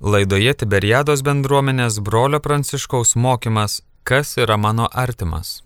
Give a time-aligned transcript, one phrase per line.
[0.00, 5.60] Laidoje Tiberiados bendruomenės brolio Pranciškaus mokymas Kas yra mano artimas?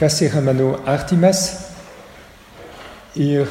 [0.00, 1.42] Kas yra mano artimas?
[3.20, 3.44] Ir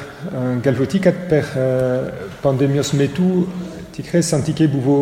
[0.65, 2.09] galvoti, kad per uh,
[2.41, 3.45] pandemijos metu
[3.93, 4.97] tikrai santykiai buvo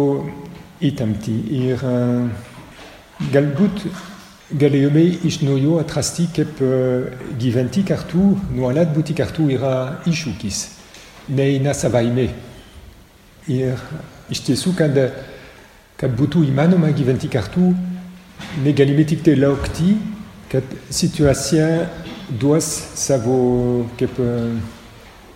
[0.84, 1.40] įtempti.
[1.62, 1.88] Ir
[3.32, 3.88] galbūt
[4.60, 6.60] galėjome iš naujo atrasti, kaip
[7.40, 10.66] gyventi kartu, nuolat būti kartu yra iššūkis,
[11.32, 12.34] neina savaime.
[13.48, 13.80] Ir
[14.32, 14.98] iš tiesų, kad,
[16.00, 17.74] kad būtų įmanoma gyventi kartu,
[18.64, 19.96] negalime tiktai laukti,
[20.52, 21.68] kad situacija
[22.40, 22.68] duos
[23.00, 23.36] savo
[24.00, 24.18] kaip,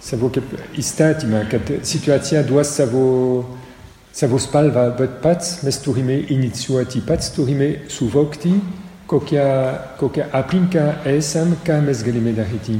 [0.04, 3.06] savo kaip įstatymą, kad situacija duos savo,
[4.16, 8.56] savo spalvą, bet pats mes turime inicijuoti, pats turime suvokti,
[9.08, 9.48] kokia,
[10.00, 12.80] kokia aplinka esam, ką mes galime daryti.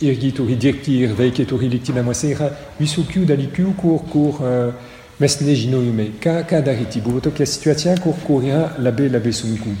[0.00, 4.42] irgi turi dirbti ir veikiai turi likti namuose, yra visokių dalykų, kur, kur
[5.18, 7.02] mes nežinojome, ką, ką daryti.
[7.02, 9.74] Buvo tokia situacija, kur, kur yra labai, labai sunku.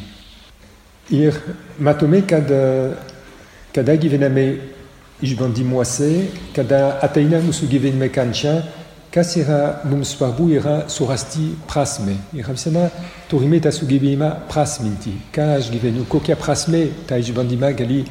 [1.14, 1.38] Ir
[1.78, 2.50] matome, kad
[3.72, 4.58] kada gyvename
[5.22, 6.10] išbandymuose,
[6.56, 8.56] kada ateina mūsų gyvenime kančia,
[9.14, 12.16] kas yra mums svarbu yra surasti prasme.
[12.34, 12.88] Ir visada
[13.30, 15.14] turime tą sugebėjimą prasminti.
[15.34, 18.02] Ką aš gyvenu, kokia prasme tą išbandymą gali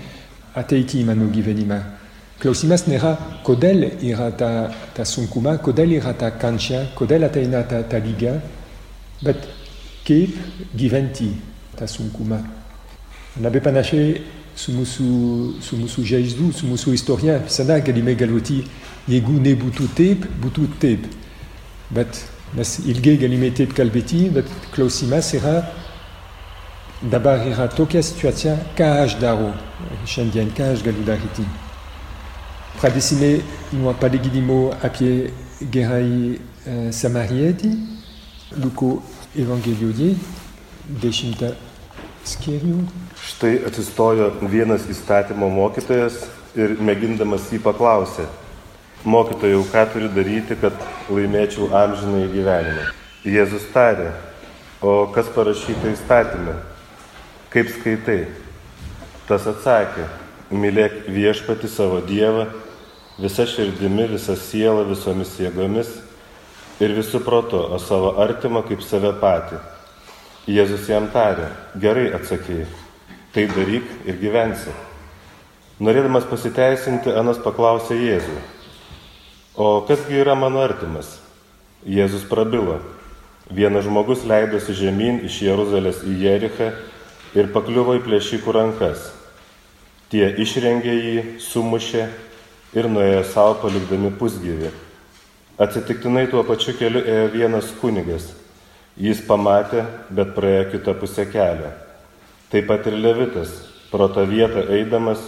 [0.57, 1.96] ateiti į mano gyvenimą.
[2.37, 7.97] Klausimas nėra, kodėl yra ta, ta sunkuma, kodėl yra ta kančia, kodėl ateina ta, ta
[7.97, 8.35] lyga,
[9.25, 9.47] bet
[10.05, 10.37] kaip
[10.77, 11.31] gyventi
[11.79, 12.37] tą sunkumą.
[13.41, 14.21] Labai panašiai
[14.57, 15.09] su mūsų,
[15.65, 17.39] su mūsų žaizdu, su mūsų istorija.
[17.45, 18.61] Visada galime galvoti,
[19.09, 21.09] jeigu nebūtų taip, būtų taip.
[21.89, 22.21] Bet
[22.57, 25.59] mes ilgai galime taip kalbėti, bet klausimas yra,
[27.01, 29.53] dabar tokia situacija, ką aš darau
[30.05, 30.53] šiandien.
[32.77, 33.39] Pradėsime
[33.73, 35.31] nuo palyginimo apie
[35.73, 37.71] gerąjį e, samarietį,
[38.61, 38.89] Luko
[39.33, 40.11] Evangelijoje,
[41.01, 41.49] dešimtą
[42.29, 42.83] skyrių.
[43.31, 46.19] Štai atsistojo vienas įstatymo mokytojas
[46.53, 48.27] ir mėgindamas jį paklausė,
[49.09, 50.77] mokytojau, ką turiu daryti, kad
[51.09, 52.85] laimėčiau amžinai gyvenimą.
[53.25, 54.11] Jėzus tarė,
[54.85, 56.59] o kas parašyta įstatymė?
[57.57, 58.21] Kaip skaitai?
[59.25, 60.05] Tas atsakė,
[60.53, 62.45] mylėk viešpati savo Dievą,
[63.17, 65.89] visa širdimi, visa siela, visomis jėgomis
[66.83, 69.57] ir visų protu, o savo artimą kaip save patį.
[70.47, 71.49] Jėzus jam tarė,
[71.81, 72.67] gerai atsakėjai,
[73.33, 74.71] tai daryk ir gyvensi.
[75.83, 78.37] Norėdamas pasiteisinti, Anas paklausė Jėzų,
[79.57, 81.17] o kasgi yra mano artimas?
[81.85, 82.79] Jėzus prabilo,
[83.49, 86.71] vienas žmogus leidosi žemyn iš Jeruzalės į Jerichą
[87.37, 89.11] ir pakliuvo į plėšikų rankas.
[90.07, 92.07] Tie išrengė jį, sumušė
[92.75, 94.71] ir nuėjo savo palikdami pusgyvį.
[95.57, 98.27] Atsitiktinai tuo pačiu keliu ėjo vienas kunigas.
[98.97, 101.71] Jis pamatė, bet praėjo kitą pusę kelio.
[102.51, 103.51] Taip pat ir Levitas,
[103.91, 105.21] pro tą vietą eidamas,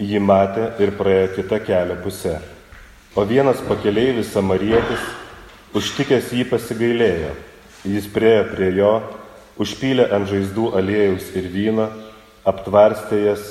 [0.00, 2.38] jį matė ir praėjo kitą kelio pusę.
[3.14, 5.02] O vienas pakeleivis samarietis,
[5.76, 7.34] užtikęs jį pasigailėjo.
[7.84, 8.94] Jis priejo prie jo,
[9.60, 11.88] užpylė ant žaizdų aliejus ir vyno,
[12.48, 13.44] aptvarstė jas,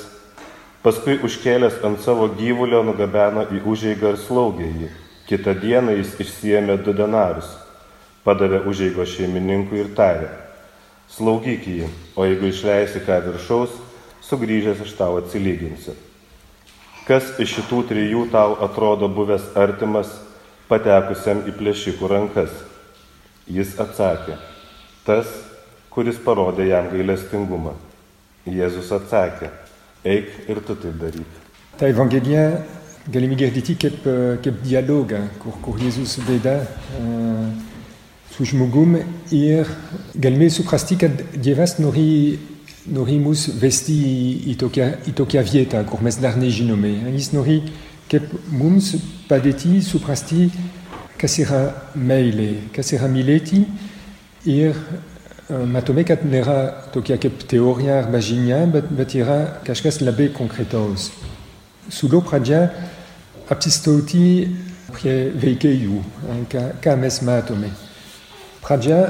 [0.84, 4.90] paskui užkėlęs ant savo gyvulio nugabeno į užeigą ir slaugė jį.
[5.24, 7.48] Kitą dieną jis išsiemė du denarus,
[8.26, 10.28] padavė užeigo šeimininkui ir tarė,
[11.08, 13.72] slaugyk jį, o jeigu išleisi ką viršaus,
[14.28, 15.96] sugrįžęs aš tau atsilyginsiu.
[17.08, 20.12] Kas iš šitų trijų tau atrodo buvęs artimas,
[20.68, 22.52] patekusiam į plėšikų rankas?
[23.48, 24.36] Jis atsakė,
[25.08, 25.28] tas,
[25.92, 27.74] kuris parodė jam gailestingumą.
[28.44, 29.48] Jėzus atsakė,
[30.04, 31.38] eik ir tu taip daryk.
[31.78, 32.46] Ta Evangelija
[33.10, 34.04] galime girdėti kaip,
[34.44, 37.48] kaip dialogą, kur, kur Jėzus veda uh,
[38.34, 38.96] su žmogum
[39.32, 39.68] ir
[40.14, 41.24] galime suprasti, kad
[41.78, 42.38] nori,
[42.90, 43.96] nori mus vesti
[44.52, 44.56] į
[45.08, 45.44] į tokią
[45.90, 46.96] kur mes dar nežinome.
[47.32, 47.60] Nori
[48.10, 48.94] kaip mums
[49.28, 50.48] padėti suprasti,
[51.20, 51.62] kas yra
[51.94, 53.08] meilė, kas yra
[55.48, 61.10] matome, kad nėra tokia kaip teorija arba žinia, bet, bet yra kažkas labai konkretaus.
[61.92, 62.62] Siūlau pradžią
[63.52, 64.48] apsistoti
[64.94, 66.00] prie veikėjų,
[66.50, 67.70] ką, ką mes matome.
[68.64, 69.00] Pradžia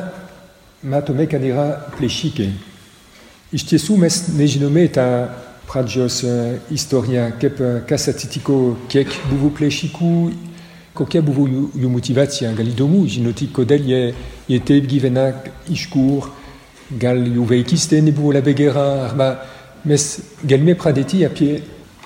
[0.82, 2.50] matome kadira plešike.
[3.54, 5.06] Iš tiesų mes nežinome tą
[5.68, 6.24] pradžios
[6.74, 10.10] istoriją, kaip kas atsitiko, kiek buvo plėšikų,
[10.94, 12.52] kokia buvo jų, jų motivacija.
[12.56, 14.00] Gal įdomu žinoti, kodėl jie,
[14.48, 15.28] jie taip gyvena,
[15.70, 16.30] iš kur,
[17.00, 17.20] gal
[18.56, 19.28] gera, arba
[19.84, 20.06] mes
[20.44, 21.58] galime pradėti apie,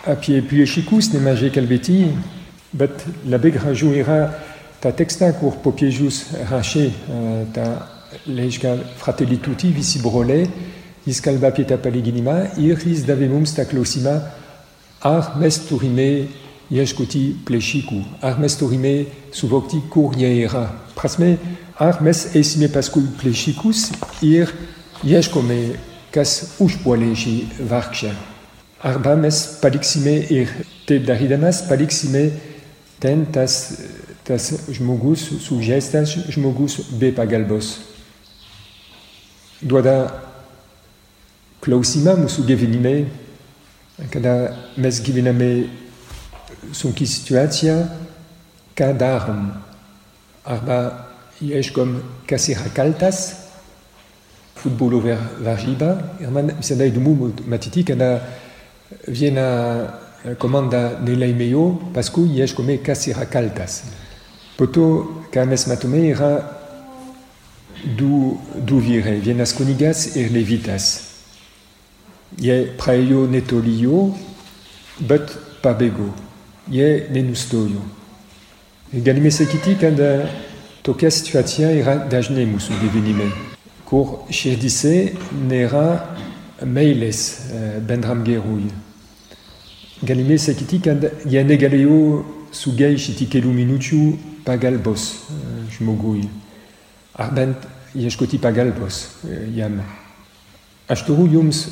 [0.08, 0.40] apie
[1.54, 2.00] kalbėti,
[2.72, 4.18] bet labai gražu yra
[4.82, 6.88] tą tekstą, kur popiežius rašė
[7.54, 7.68] tą
[8.28, 10.48] laišką Fratelli Tutti, visi broliai,
[11.06, 14.14] jis kalba apie tą palyginimą ir jis davė mums tą klausimą,
[15.08, 15.60] ar mes
[16.70, 18.94] ieškoti plėšikų, ar mes turime
[19.32, 20.66] suvokti, kur jie yra.
[20.96, 21.36] Prasme,
[21.80, 23.88] ar mes esame paskui plėšikus
[24.26, 24.52] ir
[25.06, 25.78] ieškome,
[26.12, 27.34] kas užpuolė šį
[27.70, 28.12] vargšą.
[28.88, 30.52] Arba mes paliksime ir
[30.86, 32.28] taip darydamas paliksime
[33.02, 33.80] ten tas,
[34.24, 37.78] tas žmogus, sužeistas žmogus be pagalbos.
[39.58, 39.96] Duoda
[41.64, 42.94] klausimą mūsų gyvenime,
[44.14, 45.50] kada mes gyvename
[46.72, 47.76] sunki situacija,
[48.78, 49.50] ką darom.
[50.48, 50.78] Arba
[51.44, 53.20] ieškom, kas yra kaltas,
[54.58, 55.90] futbolo varžyba,
[56.20, 58.18] ir man visada įdomu matyti, kada
[59.06, 59.46] viena
[60.42, 61.64] komanda nelaimėjo,
[61.94, 63.82] paskui ieškome, kas yra kaltas.
[64.58, 64.86] Po to,
[65.30, 66.32] ką mes matome, yra
[67.84, 70.88] du, du vyrai, vienas kunigas ir levitas.
[72.38, 74.08] Jie praėjo netoli jo,
[74.98, 75.30] bet
[75.62, 76.10] pabėgo.
[76.70, 77.80] Jie nenustojo.
[78.92, 79.96] Galime sakyti, kad
[80.84, 83.30] tokia situacija yra dažnai mūsų gyvenime,
[83.88, 85.14] kur širdise
[85.48, 85.86] nėra
[86.68, 87.22] meilės
[87.88, 88.68] bendram gerui.
[90.04, 91.98] Galime sakyti, kad jie negalėjo
[92.52, 94.02] sugaišyti kelių minučių
[94.44, 95.10] pagalbos
[95.76, 96.28] žmogui,
[97.16, 97.64] ar bent
[97.96, 99.06] ieškoti pagalbos
[99.56, 99.80] jam.
[100.88, 101.66] Aš turiu jums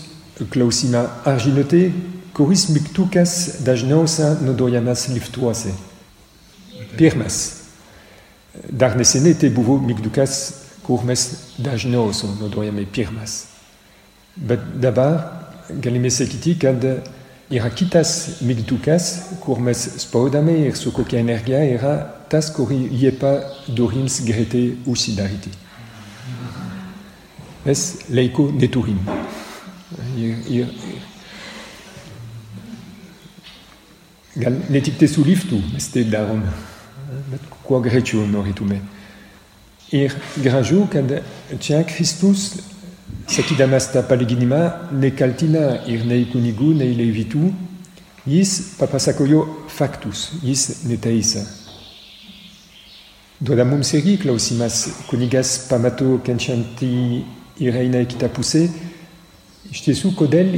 [0.52, 1.86] klausimą, ar žinote,
[2.36, 5.72] kuris mygtukas dažniausia naudojamas liftuose?
[6.96, 7.36] Pirmas.
[8.70, 10.36] Dar neseniai tai buvo mygtukas,
[10.84, 11.22] kur mes
[11.58, 13.46] dažniausiai naudojame pirmas.
[14.36, 15.16] Bet dabar
[15.70, 16.84] galime sakyti, kad
[17.50, 19.10] yra kitas mygtukas,
[19.40, 21.94] kur mes spaudame ir su kokia energija yra
[22.28, 25.52] tas, kurį jie padorims greitai užsidaryti.
[27.64, 29.00] Mes laiko neturim.
[30.16, 30.68] Ir, ir,
[34.36, 36.42] gal ne tik te su liftu, mes te darum.
[37.30, 38.80] Bet kuo greičiau norėtume.
[39.94, 41.12] Ir gražu, kad
[41.62, 42.56] čia Kristus,
[43.30, 44.62] sakydamas tą palyginimą,
[44.98, 47.52] nekaltina ir nei kunigų, nei levitų,
[48.26, 51.44] jis papasakojo faktus, jis neteisa.
[53.40, 56.92] Duoda mums irgi klausimas, kunigas pamato kenčiantį
[57.62, 58.66] ir eina į kitą pusę,
[59.70, 60.54] iš tiesų, kodėl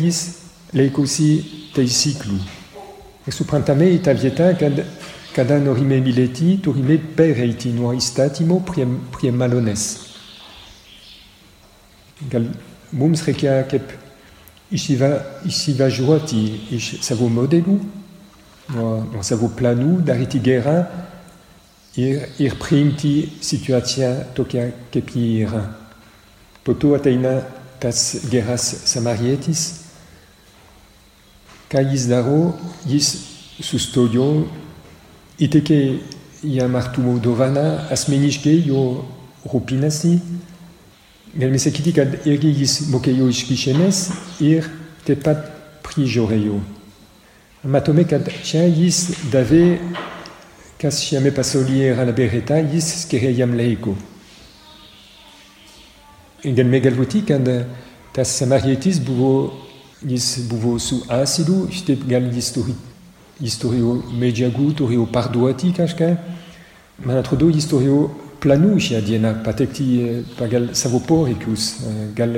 [0.00, 0.39] jis
[0.76, 1.30] laikosi
[1.74, 2.38] taisyklių.
[3.28, 4.80] Ir suprantame į tą vietą, kad
[5.34, 9.86] kada norime mylėti, turime pereiti nuo įstatymo prie, prie malonės.
[12.30, 12.48] Gal
[12.92, 13.94] mums reikia kaip
[14.74, 15.12] įsiva,
[15.46, 16.42] įsivažiuoti
[16.76, 17.76] iš savo modelių,
[18.74, 20.76] nuo, nuo savo planų, daryti gerą
[21.96, 25.62] ir, ir priimti situaciją tokia, kaip ji yra.
[26.66, 27.38] Po to ateina
[27.80, 29.79] tas geras samarietis,
[31.70, 32.56] ką jis daro,
[32.90, 33.12] jis
[33.62, 34.48] sustojo,
[35.38, 35.78] įteikė
[36.42, 39.04] jam artumo dovaną, asmeniškai jo
[39.46, 40.16] rūpinasi.
[41.36, 44.02] Galime sakyti, kad irgi jis mokėjo iš kišenės
[44.42, 44.66] ir
[45.06, 45.46] taip pat
[45.86, 46.58] prižiūrėjo.
[47.70, 49.78] Matome, kad čia jis davė,
[50.80, 53.94] kas šiame pasaulyje yra labai reta, jis skiria jam laiko.
[56.42, 57.46] Galime galvoti, kad
[58.16, 59.59] tas samarietis buvo
[60.06, 62.74] jis buvo su asilu, šitaip gal jis turi,
[63.40, 66.10] jis turėjo medžiagų, turėjo parduoti kažką.
[67.04, 68.00] Man atrodo, jis turėjo
[68.40, 71.74] planų šią dieną patekti pagal savo poreikius,
[72.16, 72.36] gal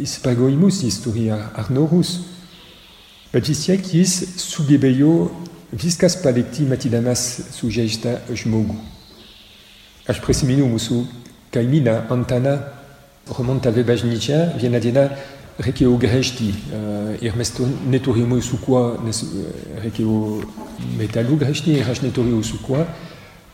[0.00, 2.18] įsipareigojimus jis turėjo ar norus.
[3.32, 5.12] Bet vis tiek jis sugebėjo
[5.72, 7.22] viskas palikti matydamas
[7.56, 8.76] sužeistą žmogų.
[10.08, 11.04] Aš prisimenu mūsų
[11.52, 12.58] kaimyną Antaną,
[13.28, 14.80] remontavę bažnyčią, vieną
[15.62, 16.52] dieną reikėjo gręžti
[17.22, 17.52] ir mes
[17.86, 19.24] neturėjome su kuo, nes
[19.82, 20.42] reikėjo
[20.98, 22.84] metalų gręžti ir aš neturėjau su kuo.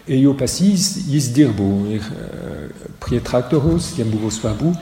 [0.09, 2.03] Ėjau pas jis, jis dirbo ir
[3.00, 4.73] prie traktoriaus, jam buvo svarbu.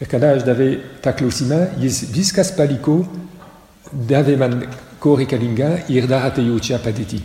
[0.00, 3.04] Ir kada aš davė tą klausimą, jis viskas paliko,
[3.92, 4.62] davė man
[5.00, 7.20] ko reikalinga ir dar atėjo čia padėti.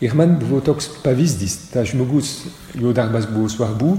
[0.00, 2.44] Irman buvo toks pavyzdys, ta žmogus
[2.76, 3.96] jo darbas buvo svarbu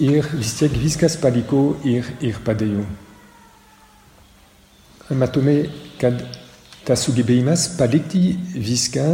[0.00, 2.86] ir vis tiek viskas paliko ir, ir padėjo.
[5.14, 5.68] Matome,
[6.00, 6.18] kad
[6.86, 9.04] tas sugebėjimas palikti viską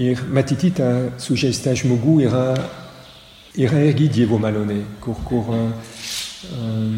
[0.00, 0.86] ir matyti tą
[1.20, 2.44] sužeistą žmogų yra,
[3.60, 6.94] yra irgi Dievo malonė, kur, kur uh,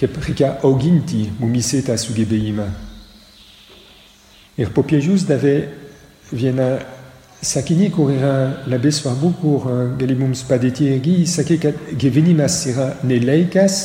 [0.00, 2.64] kaip reikia auginti mumise tą sugebėjimą.
[4.60, 5.54] Ir popiežius davė
[6.32, 6.70] vieną
[7.44, 8.32] sakinį, kur yra
[8.68, 9.68] labai svarbu, kur
[10.00, 13.76] gali mums padėti irgi, jis sakė, kad gyvenimas yra ne laikas,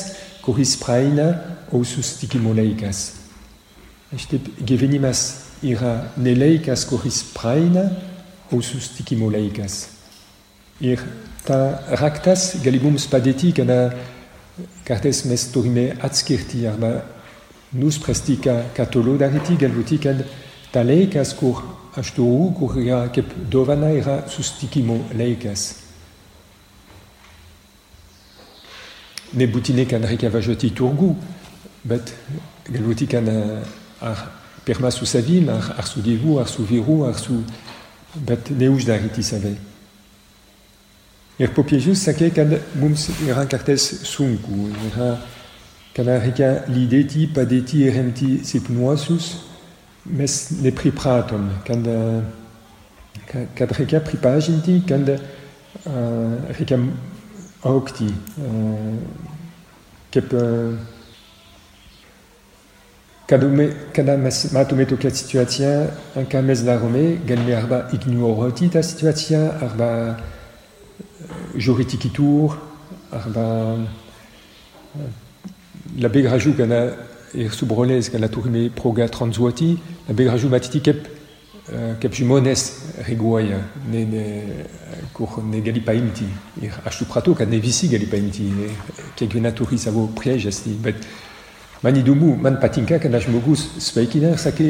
[0.48, 1.28] kuris praeina,
[1.72, 3.12] o susitikimo laikas.
[4.16, 5.22] Štaip gyvenimas
[5.66, 7.90] yra ne laikas, kuris praeina,
[8.52, 9.88] o susitikimo laikas.
[10.82, 11.02] Ir
[11.46, 13.96] ta raktas gali mums padėti, kada
[14.86, 16.92] kartais mes turime atskirti arba
[17.76, 20.22] nuspręsti, ką, ką toliau daryti, galbūt, kad
[20.72, 21.64] ta laikas, kur
[21.96, 23.92] aš turiu, kur yra kaip dovana,
[25.16, 25.66] laikas.
[29.36, 31.10] Nebūtinai, kad reikia važiuoti į turgų,
[31.86, 32.14] bet
[32.70, 33.30] galbūt, kad
[34.02, 34.26] ar
[34.66, 37.44] pirmā su savim, ar, ar su Dievu, ar su vyru, ar su...
[38.16, 39.50] bet neuždaryti save.
[41.36, 45.10] Ir popiežius sakė, kad mums yra kartais sunku, yra,
[45.96, 49.34] kad reikia lydėti, padėti ir remti silpnuosius,
[50.06, 51.92] mes nepripratom, kad,
[53.58, 55.20] kad reikia pripažinti, kad uh,
[56.56, 56.80] reikia
[57.68, 58.08] augti,
[58.40, 58.96] uh,
[60.16, 60.95] kaip uh,
[65.18, 65.70] Situacija,
[66.30, 67.80] ką mes darome, galime arba
[68.86, 69.90] situaciją, arba
[71.98, 72.54] kitur,
[73.10, 73.48] arba
[75.98, 76.94] labai gražu, kada
[77.34, 79.74] ir su broliais, kada turime progą tranzuoti,
[80.08, 81.10] labai gražu matyti, kaip,
[82.06, 82.70] kaip žmonės
[83.08, 84.26] reaguoja, ne, ne,
[85.18, 86.30] kur negali paimti.
[86.62, 86.78] Ir
[87.34, 88.52] kad ne visi gali paimti,
[89.18, 91.25] kiekviena turi savo priežastį, bet man
[91.84, 94.70] įdomu, man patinka, kad žmogus sveikina ir sakė,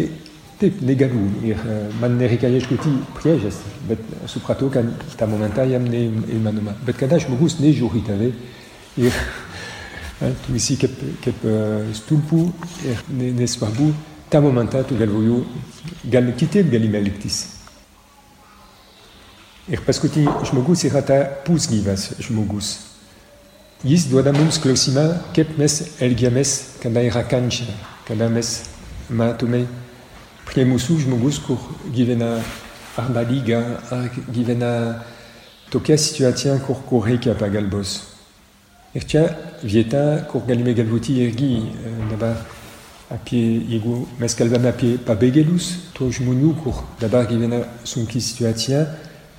[0.59, 1.27] taip, negaliu.
[1.45, 1.61] Ir
[2.01, 6.75] man nereikia ieškoti priežastį, bet supratau, kad tą momentą jam neįmanoma.
[6.87, 8.31] Bet kada žmogus nežiūri tave
[8.97, 9.19] ir
[10.45, 11.43] tu esi kaip, kaip
[11.99, 12.41] stulpų
[12.87, 13.03] ir
[13.35, 13.91] nesvarbu,
[14.31, 15.43] tą momentą tu galvoju,
[16.11, 17.43] gal kitaip galime elgtis.
[19.65, 22.94] Ir paskui žmogus yra ta pusgyvas žmogus.
[23.85, 25.01] Jis duoda mums klausimą,
[25.35, 26.51] kaip mes elgiamės,
[26.81, 27.67] kada yra kančia,
[28.07, 28.47] kada mes
[29.13, 29.59] matome
[30.47, 31.59] prie mūsų žmogus, kur
[31.93, 32.31] gyvena
[32.97, 33.59] arba lyga,
[33.93, 34.71] ar gyvena
[35.69, 37.99] tokia situacija, kur, kur reikia pagalbos.
[38.95, 39.21] Vieta,
[40.49, 41.51] galime galvoti irgi
[42.09, 42.41] dabar
[43.13, 43.59] apie,
[47.03, 48.17] dabar gyvena sunki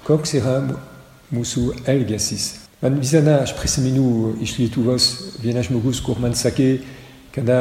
[0.07, 0.61] koks yra
[1.35, 2.66] mūsų elgesys.
[2.87, 5.05] Man visada aš prisimenu iš Lietuvos
[5.43, 6.69] vieną žmogus, kur man sakė,
[7.35, 7.57] kada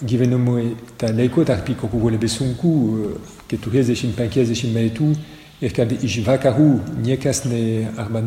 [0.00, 2.70] gyvenome tą laikotarpį, kur buvo labai sunku,
[3.50, 5.10] 40-50 metų,
[5.60, 6.70] ir kad iš vakarų
[7.04, 7.60] niekas ne,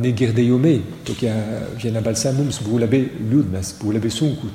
[0.03, 0.75] negirdėjome
[1.07, 1.33] tokia
[1.81, 4.53] viena balsa mums, buvo labai liūdnas, buvo labai sunku.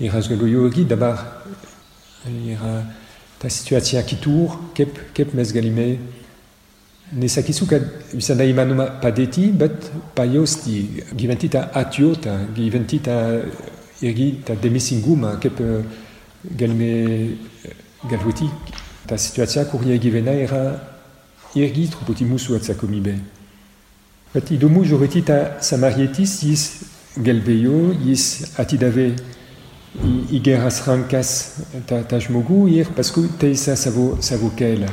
[0.00, 1.20] Ir aš galvoju irgi dabar
[3.36, 5.52] ta situacija kitur, kaip, kaip mes
[7.14, 13.16] visada įmanoma padėti, bet pajausti, gyventi tą atjautą, gyventi tą
[14.02, 15.62] irgi tą dėmesingumą, kaip
[16.58, 17.36] galime
[18.10, 18.48] galvoti,
[19.06, 20.62] ta situacija, kur jie gyvena, yra
[21.56, 23.16] irgi truputį mūsų atsakomybė.
[24.34, 26.66] Bet įdomu žiūrėti tą samarietis, jis
[27.16, 28.26] gelbėjo, jis
[28.60, 31.30] atidavė į, į geras rankas
[31.88, 34.90] tą žmogų ir paskui teisė savo, kelią.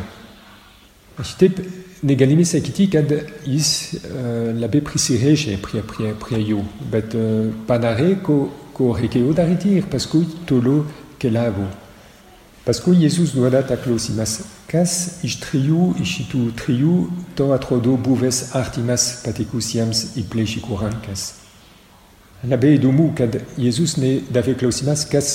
[1.20, 1.60] Šitaip
[2.04, 3.12] negalime sakyti, kad
[3.48, 3.70] jis
[4.00, 8.38] uh, labai prisirėžė prie, prie, prie jų, bet uh, padarė, ko,
[8.76, 10.84] ko reikėjo daryti ir paskui toliau
[11.22, 11.70] keliavo.
[12.64, 14.38] Paskui Jėzus duoda tą klausimas,
[14.72, 16.94] kas iš trijų, iš šitų trijų
[17.36, 21.26] to atrodo buvęs artimas patikusiems į plėšikų rankas.
[22.48, 25.28] Labai įdomu, kad Jėzus nedavė klausimas, kas,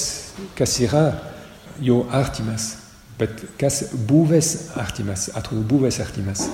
[0.56, 1.04] kas yra
[1.84, 2.87] jo artimas.
[3.18, 6.46] Bet kas buvęs artimas, atrodo buvęs artimas.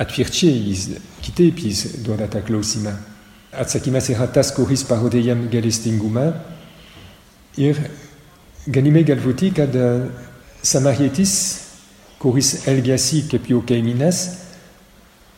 [0.00, 0.86] Atvirkščiai jis
[1.22, 2.92] kitaip jis duoda tą klausimą.
[3.54, 6.32] Atsakymas yra tas, kuris parodėjam gailestingumą.
[7.62, 7.78] Ir
[8.66, 9.76] galime galvoti, kad
[10.64, 11.34] samarietis,
[12.18, 14.24] kuris elgiasi kaip jo kaimynas,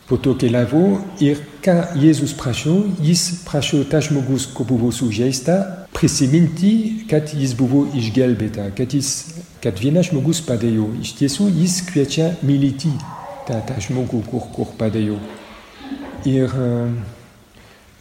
[0.07, 6.71] po to keliavo ir ką Jėzus prašo, jis prašo tą žmogus, ko buvo sužeista, presiminti,
[7.09, 10.91] kad jis buvo išgelbėta, kad, jis, kad viena žmogus padėjo.
[11.01, 12.91] Iš tiesų jis kviečia mylyti
[13.47, 15.17] tą, tą žmogų, kur, kur padėjo.
[16.29, 16.53] Ir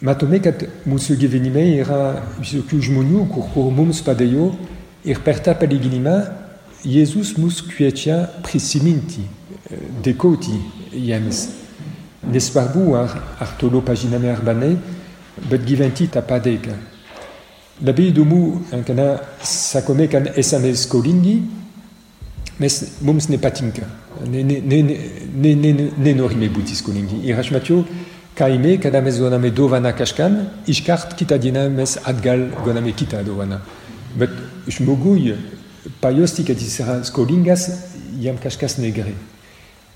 [0.04, 2.00] matome, kad mūsų gyvenime yra
[2.36, 4.50] visokių žmonių, kur, kur mums padėjo.
[5.06, 6.18] Ir per tą palyginimą
[6.86, 10.54] Jėzus mus kviečia prisiminti, eh, dėkoti
[10.92, 11.48] jiems.
[12.26, 14.76] Nesvarbu, ar, ar toliau pažiname arba ne,
[15.50, 16.76] bet gyventi tą padėką.
[17.80, 21.42] Dumu un cana sacome can esames colingi,
[22.58, 23.82] mes mums ne patinka.
[24.26, 27.20] Ne, norime butis colingi.
[27.24, 27.84] Irach Mathieu,
[28.34, 33.60] kaime goname dovana kashkan, iskart kitadina mes adgal goname kita dovana.
[34.16, 34.30] Bet
[34.68, 35.34] shmogui
[36.00, 37.70] paiosti kadisera skolingas
[38.20, 39.14] iam kashkas negre.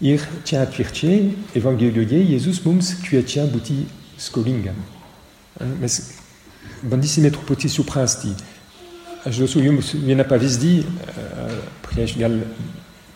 [0.02, 4.76] Ir tia atvirtie, evangelioie, Jesus mums kuetia buti skolingam.
[6.82, 8.28] Mes bandissime tropoti supransti.
[9.24, 10.74] Aš dosu jums vieną pavyzdį,
[11.84, 12.38] prieš gal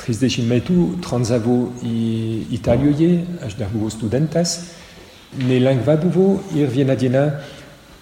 [0.02, 4.58] 30 metų transavo į Italijoje, aš dar buvau studentas,
[5.38, 7.22] nelengva buvo ir vieną dieną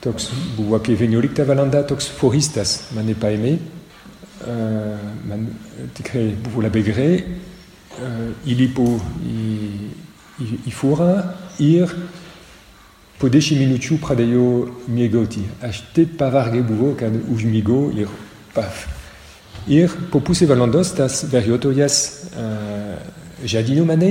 [0.02, 3.54] toks buvo apie 11 valandą toks foristas mane paėmė,
[5.30, 5.46] man
[5.94, 7.12] tikrai buvo labai gerai,
[8.50, 8.88] įlipo
[9.22, 9.46] į,
[10.42, 11.12] į, į fūrą
[11.62, 11.94] ir
[13.22, 14.46] po 10 minučių pradėjo
[14.90, 15.44] miegoti.
[16.18, 18.10] Pavargę buvau, kad užmigau ir
[18.54, 18.88] paf.
[19.70, 21.98] Ir po pusę valandos tas vairuotojas
[22.34, 22.96] uh,
[23.46, 24.08] žadino mane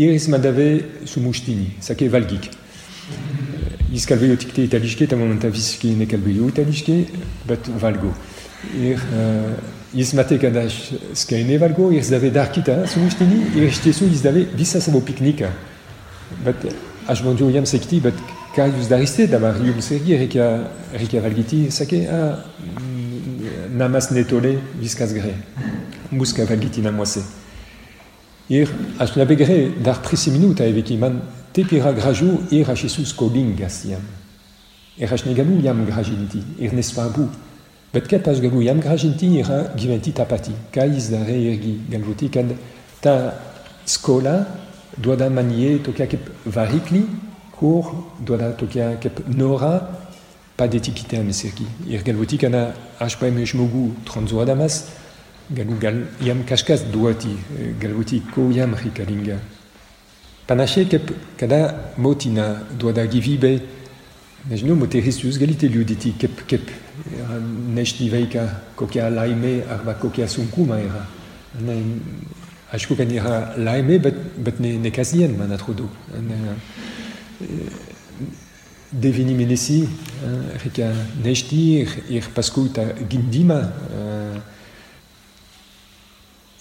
[0.00, 0.68] ir jis man davė
[1.10, 1.66] sumuštinį.
[1.84, 2.48] Sakė, valgyk.
[3.92, 6.96] Jis kalbėjo tik tai itališkai, tam momentą visiškai nekalbėjau itališkai,
[7.50, 8.14] bet valgau.
[8.80, 9.50] Ir uh,
[9.92, 10.78] jis matė, kad aš
[11.20, 15.52] skainiai valgau ir jis davė dar kitą sumuštinį ir jis davė visą savo pikniką.
[16.48, 16.64] Bet
[17.04, 18.16] bandžiau jam sakyti, bet
[18.88, 20.44] darysite dabar, jums irgi reikia,
[20.94, 22.44] reikia valgyti, sakė, ah,
[23.74, 25.34] namas netoli, viskas gerai.
[26.14, 27.24] Muską valgyti namuose.
[28.52, 28.70] Ir
[29.16, 31.18] labai gerai dar prisi minutą įveikė, man
[31.56, 34.04] taip yra gražu ir aš esu skolingas jam.
[35.00, 37.26] Ir aš negaliu jam gražinti, ir nesvarbu.
[37.94, 38.06] Bet
[38.62, 40.54] jam gražinti yra gyventi tą patį.
[40.74, 42.54] Ką jis darė irgi galvoti, kad
[43.02, 43.34] ta
[43.86, 44.44] skola
[44.98, 46.28] duoda manie tokia kaip
[48.20, 49.78] duoda tokia kaip norą
[50.58, 51.66] padėti kitiem irgi.
[51.90, 52.02] Ir
[56.92, 57.34] duoti,
[57.80, 59.38] galvoti, ko jam reikalinga.
[60.48, 61.60] Panašiai kaip kada
[61.98, 62.46] motina
[62.78, 63.52] duoda gyvybę,
[64.50, 66.72] nežinau, moteris jūs galite liudyti, kaip, kaip
[67.76, 71.04] nešti vaiką, kokia laimė arba kokia sunkuma yra
[73.56, 74.20] laimė, bet,
[76.20, 76.54] ne, ne.
[76.54, 76.58] Ne,
[78.94, 79.88] devyni mėnesiai
[80.62, 80.90] reikia
[81.24, 83.60] nešti ir, ir paskui tą gimdymą.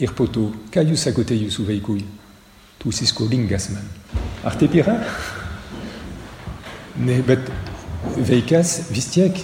[0.04, 2.02] Ir po to, ką jūs sakote jūsų vaikui?
[2.82, 3.86] Tu esi skolingas man.
[4.44, 4.98] Ar taip yra?
[7.00, 7.46] Ne, bet
[8.18, 9.38] vaikas vis tiek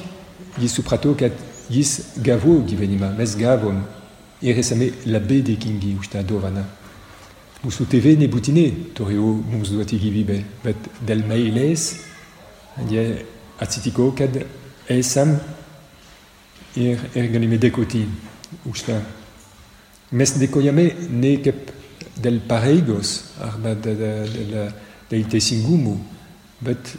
[0.59, 1.37] jis suprato, kad
[1.71, 3.79] jis gavo gyvenimą, mes gavom
[4.41, 6.65] ir esame labai dėkingi už tą dovaną.
[7.59, 11.89] Nebūtinai turėjo mums duoti gyvybę, bet dėl meilės
[12.87, 13.25] jie
[13.59, 14.31] atsitiko, kad
[14.87, 15.33] esam
[16.79, 18.05] ir, galime dėkoti
[18.69, 19.01] už tą.
[20.15, 21.73] Mes dėkojame ne kaip
[22.23, 25.97] dėl pareigos arba dėl teisingumo,
[26.63, 26.95] bet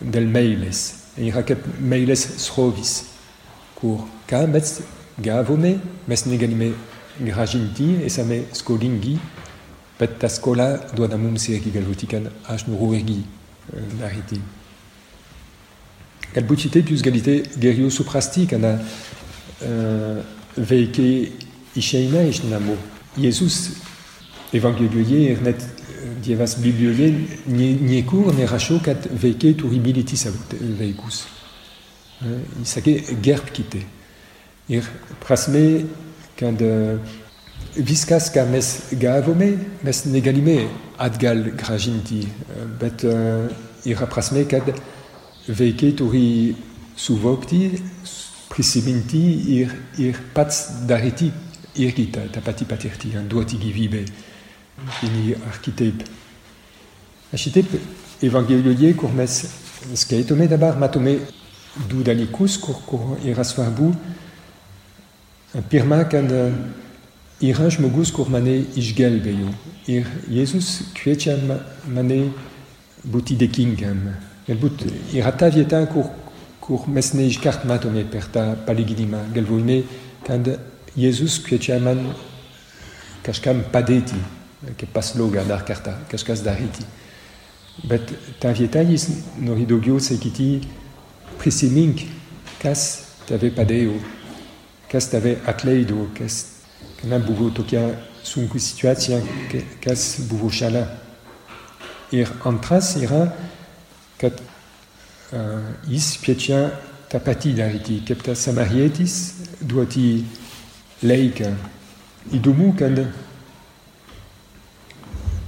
[0.00, 0.84] dėl meilės.
[1.18, 3.08] Yra kaip meilės srovis,
[3.74, 4.78] kur ką mes
[5.18, 6.70] gavome, mes negalime
[7.18, 9.16] gražinti, esame skolingi,
[9.98, 13.20] bet ta skola duoda mums irgi galvoti, kad aš noriu irgi
[14.00, 14.40] daryti.
[16.36, 20.20] Galbūt šitaip jūs galite geriau suprasti, kad uh,
[20.56, 21.30] veikia
[21.76, 22.76] išeina iš namų.
[23.16, 23.60] Jėzus
[24.54, 25.64] Evangelijoje ir net
[26.22, 27.08] Dievas Biblijoje
[27.46, 30.38] niekur nerašo, kad vaikai turi mylėti savo
[30.78, 31.24] vaikus.
[32.20, 33.82] Jis sakė, gerbkite.
[34.72, 34.86] Ir
[35.22, 35.86] prasme,
[36.38, 36.62] kad
[37.76, 39.52] viskas, mes gavome,
[39.84, 42.26] mes negalime atgal gražinti,
[42.80, 43.04] bet
[43.86, 44.70] yra prasme, kad
[45.48, 46.56] vaikai turi
[46.96, 47.80] suvokti,
[48.48, 49.22] prisiminti
[49.58, 51.30] ir, ir pats daryti
[51.76, 54.04] irgi tą, tą patį patirtį, duoti gyvybę.
[54.98, 56.02] Fini architeip.
[57.36, 57.72] Šitaip
[58.24, 59.42] Evangelijoje, kur mes
[59.96, 61.18] skaitome dabar, matome
[61.88, 63.90] du dalykus, kur, kur yra svarbu.
[65.70, 66.32] Pirma, kad
[67.42, 69.50] yra žmogus, kur mane išgelbėjo.
[69.92, 71.36] Ir Jėzus kviečia
[71.86, 72.20] mane
[73.04, 74.06] būti dėkingam.
[74.46, 76.08] Galbūt yra ta vieta, kur,
[76.60, 79.26] kur mes neiškart matome per tą palyginimą.
[79.34, 79.82] Galvojame,
[80.26, 80.48] kad
[80.96, 82.08] Jėzus kviečia man
[83.26, 84.18] kažkam padėti
[84.76, 86.84] che pas loga dar carta, cascas dariti.
[87.84, 88.08] Bet
[88.40, 90.62] ta vietagis noridogio sekiti
[91.38, 92.06] prisimink
[92.58, 94.00] cas t'avais padeo,
[94.88, 96.55] cas t'avais atleido, cas
[97.06, 99.20] kana buvo tokia sunku situatia,
[99.80, 100.88] cas buvo chala.
[102.10, 103.32] Ir antras ira
[104.18, 104.32] kat
[105.32, 106.72] uh, is pietia
[107.08, 110.24] tapati dariti, kepta samarietis duati
[111.02, 111.54] leica,
[112.32, 113.06] idumu kad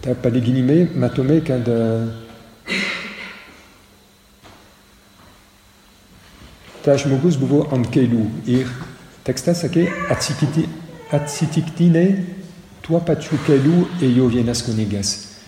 [0.00, 1.64] ta paleginime matome kad
[6.84, 8.66] ta mogus buvo ankelu ir
[9.24, 10.68] texta sake atsikiti
[11.12, 12.24] atsitiktine
[12.82, 15.38] tua pachu kelu e yo vienas conegas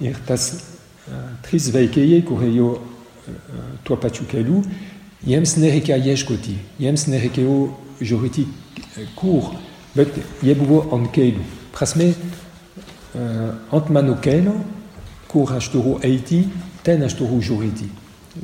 [0.00, 0.52] ir tas
[1.08, 1.12] uh,
[1.42, 2.80] tris veikeye kurejo uh,
[3.84, 4.62] tua pachu kelu
[5.26, 8.42] Jems nereka ješkoti, jems nerekeo joriti
[9.14, 9.52] kur,
[9.94, 11.44] bet jebuvo ankelu.
[11.72, 12.08] Prasme,
[13.14, 14.56] uh, antmano kelo,
[15.30, 16.42] kur ashtoro eiti,
[16.82, 17.06] ten.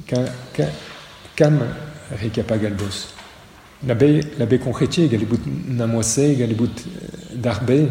[0.06, 0.22] Ka,
[0.54, 0.70] ka,
[1.34, 1.58] kam
[2.22, 3.17] reka pagalbos.
[3.86, 6.82] Labe, labe konkretie, galibut namoise, galibut
[7.34, 7.88] darbe,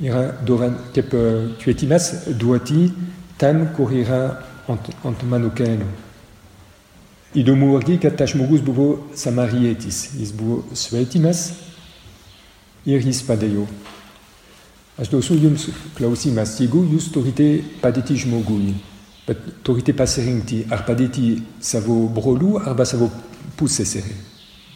[0.00, 1.14] ira dovan kep
[1.60, 2.90] tuetimas duati,
[3.36, 5.84] tam korira ant, antmano kelo.
[7.36, 11.52] Idomurgi katash mogus buvo samarietis, is buvo suetimas,
[12.86, 13.66] iris padeo.
[14.96, 18.16] As dosu yums clausimas, tigu yus torite padeti
[19.62, 23.10] torite passeringti, ar padeti savo brolu, arba savo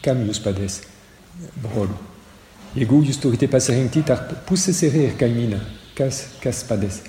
[0.00, 0.02] sere.
[0.02, 0.82] Cam yus pades,
[1.62, 1.94] brolu.
[2.76, 5.58] Ego yus torite passeringti, tar pusse sere er caimina,
[5.94, 7.02] cas, cas pades?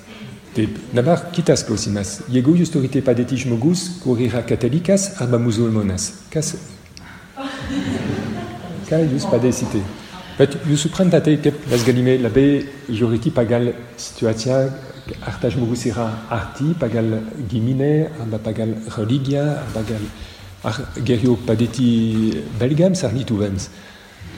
[0.56, 2.24] De nabar kitas klausimas.
[2.30, 6.14] Iego justorite padetich mogus, corrira catolikas, arba musulmonas.
[6.30, 6.58] Kas...
[8.90, 9.80] Ka jus padesite.
[10.38, 14.68] Bet jus suprantate kep las galime labe joriti pagal situatia
[15.24, 20.04] artaj mogusira arti, pagal gimine, arba pagal religia, pagal
[20.64, 23.70] ar gerio padeti belgam sarnitu vems.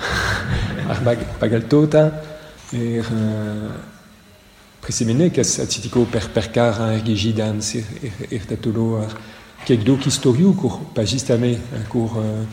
[0.94, 2.12] arba pagal tota,
[2.74, 3.10] er...
[3.10, 3.92] Uh,
[4.84, 9.14] presemene kas atzitiko per perkar a ergigidan er, er, er tatolo ar
[9.64, 11.54] kek do kistoriu kur pagistame
[11.92, 12.44] kur uh,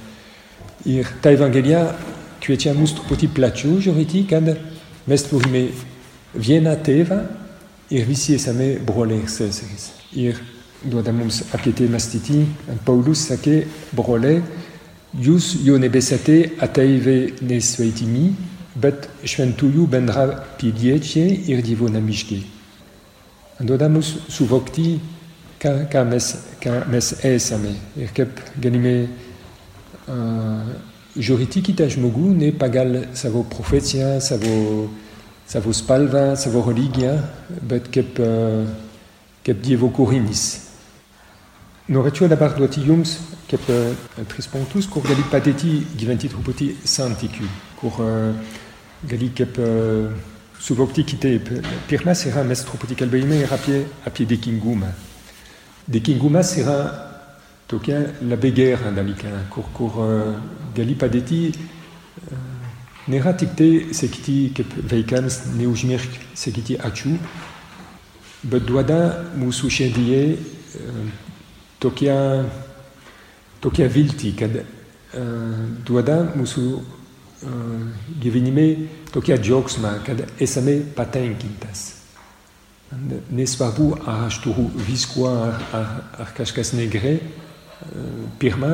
[0.86, 1.82] ir ta evangelia
[2.44, 4.46] kuetia mustro poti placio joriti kad
[5.06, 5.64] mest vorime
[6.34, 7.24] viena teva
[7.90, 10.38] ir visi esame broler seseris ir
[10.84, 12.46] doadamums apiete mastiti
[12.84, 14.40] Paulus sake brole
[15.14, 18.30] ius io nebesate ataive ne suetimi
[18.78, 20.26] bet šventųjų bendra
[20.60, 22.44] piliečiai ir Dievo namiškiai.
[23.60, 24.94] Duodamus suvokti,
[25.60, 26.30] ką, ką, mes,
[26.62, 30.70] ką mes esame ir kaip galime uh,
[31.18, 34.88] žiūrėti kitą žmogų ne pagal savo profesiją, savo,
[35.50, 37.18] savo spalvą, savo religiją,
[37.68, 38.70] bet kaip, uh,
[39.50, 40.69] Dievo kūrinys.
[41.90, 43.16] Norėčiau dabar jums
[43.50, 43.94] kaip uh,
[44.30, 47.48] tris punktus, kur gali padėti gyventi truputį santykių,
[47.80, 48.34] kur uh,
[49.10, 50.12] gali kaip uh,
[50.60, 51.40] suvokti kiti.
[51.88, 54.92] Pirmas yra mes truputį kalbėjome ir apie, apie dėkingumą.
[55.90, 56.76] Dėkingumas yra
[57.66, 59.98] tokia labai gera dalyka, kur, kur
[60.76, 61.40] gali padėti
[63.10, 67.16] nėra tik tai sakyti kaip vaikams neužmiršk sakyti ačiū,
[68.44, 69.00] bet duoda
[69.40, 70.22] mūsų širdyje
[71.80, 72.16] tokia,
[73.60, 74.64] tokia viltį, kad uh,
[75.86, 76.64] duoda mūsų
[78.20, 81.96] gyvenime tokia džiaugsma, kad esame patenkintas.
[83.30, 87.20] Nesvarbu, ar aš turiu visko, ar, ar, ar kažkas negrai,
[88.38, 88.72] pirma,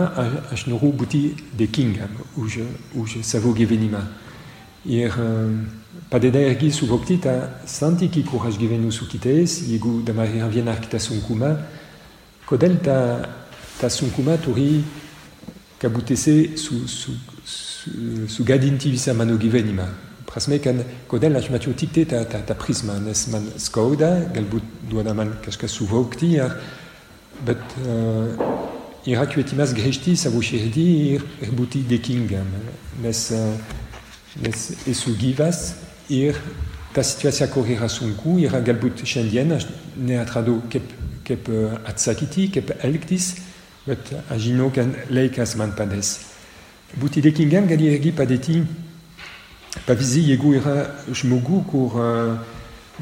[0.52, 1.20] aš noriu būti
[1.56, 2.62] dėkingam už,
[2.96, 4.02] už savo gyvenimą.
[4.86, 5.14] Ir
[6.10, 7.34] padeda irgi suvokti tą
[7.68, 11.60] santykį, kur aš gyvenu su kitais, jeigu dabar ar
[12.48, 12.98] tą,
[13.80, 14.84] tą sunkumą turi
[15.80, 17.12] kabutėse su, su,
[18.28, 19.86] sugadinti visa mano gyvenimą.
[20.26, 24.64] Prasme, kad kodėl aš mačiau tik tai tą, tą, tą prismą, nes man skauda, galbūt
[24.90, 26.34] duoda man kažkas suvokti,
[27.46, 28.34] bet uh,
[29.06, 32.48] yra kvietimas grįžti į savo širdį ir, ir būti dėkingam,
[33.04, 33.54] nes, uh,
[34.42, 35.76] nes esu gyvas
[36.12, 36.36] ir
[36.92, 40.90] ta situacija, kur yra sunku, yra galbūt šiandien aš neatradu kaip,
[41.26, 41.50] kaip
[41.86, 43.34] atsakyti, kaip elgtis,
[43.86, 46.18] bet aš žinau, kad laikas man padės.
[46.96, 48.60] būti dėkingam gali irgi padėti
[49.86, 50.76] pavyzdį, jeigu yra
[51.12, 52.38] žmogų, kur uh,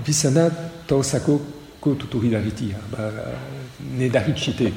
[0.06, 0.48] visada
[0.88, 1.40] tau sako,
[1.80, 3.10] ko tu turi daryti, arba
[3.98, 4.74] nedaryt šitaip.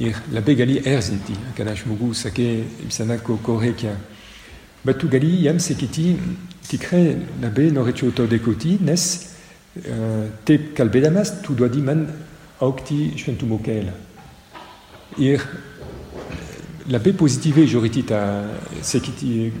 [0.00, 3.94] Ir labai gali erzinti, kad žmogus sakė visada, ko, ko reikia.
[4.84, 6.16] batu gali yam sekiti
[6.68, 9.28] tikre nabe norechu to dekoti nes
[9.86, 12.06] euh, te kalbedamas tu dois di man
[13.16, 13.92] shventu mokel
[15.18, 15.40] ir
[16.88, 18.20] la B positive joriti ta
[18.82, 19.52] sekiti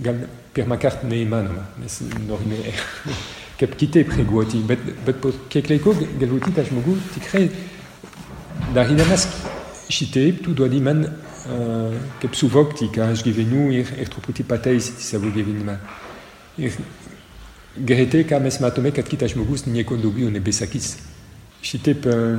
[0.00, 2.56] gal per ma carte ne manoma nes norme
[3.58, 5.30] kep kite preguoti bet bet po
[8.88, 9.28] hidamas
[9.88, 12.74] chite tu dois di man uh, kep suvok
[13.70, 13.86] ir
[14.44, 15.78] patei savu givinma
[16.58, 16.72] ir
[17.76, 18.24] gerete
[18.60, 18.92] matome
[21.62, 22.38] ne besakis chite pe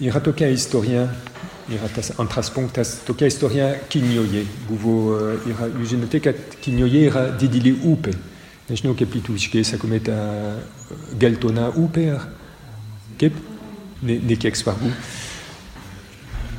[0.00, 1.08] ir atoka historien
[1.68, 4.46] ira tas antraspong tas toka historien kinyoye.
[4.68, 8.10] Buvo uh, ira ujenote kat kinyoye ira didili upe
[8.68, 10.56] Nechno kep litu iske sa komet a
[11.18, 12.20] geltona uper
[13.18, 13.32] kep?
[14.02, 14.90] Ne ne kek svarbu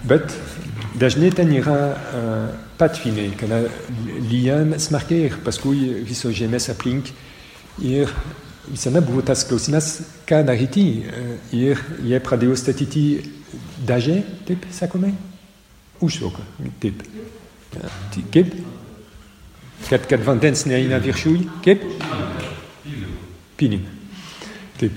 [0.07, 0.31] bet
[0.95, 3.35] dajneten ira uh, pat fine.
[3.37, 3.63] Kana
[4.29, 5.69] lian smarker pasko
[6.07, 7.11] viso gemes a plink
[7.81, 8.07] ir
[8.73, 13.21] Isana buvotas klausimas ka nariti uh, ir ie pradeo statiti
[13.87, 15.13] daje tip sakome?
[16.01, 16.39] Usok
[16.79, 17.03] tip
[18.31, 18.53] kep?
[19.89, 21.83] Kat kat vandens ne ina virchui kep?
[23.57, 23.85] Pilim
[24.77, 24.93] tip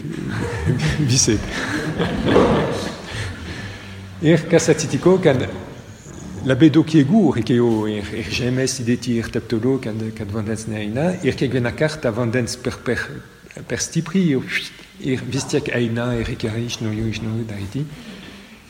[1.11, 1.41] visep.
[4.21, 5.47] Ir kasatitiko kan
[6.45, 11.37] la bedo kiegu rikeo ir ir gemes idetir taptolo kan kat vandens ne ina ir
[11.37, 12.99] kegena karta vandens per per
[13.67, 14.37] per stipri
[15.01, 17.85] ir vistiak aina ir ikarish no yo no dariti.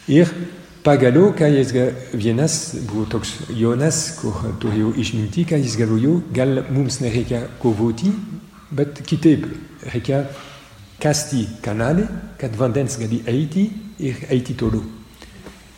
[0.09, 0.27] Ir
[0.83, 7.49] pagalo ka yesga vienas butox jonas ko torio ishminti ka yesgalo yo gal mums nerika
[7.61, 8.13] kovoti
[8.71, 9.47] bet kiteb
[9.93, 10.27] reka
[10.99, 12.07] kasti kanale
[12.39, 14.83] kat vandens gali aiti ir aiti tolo.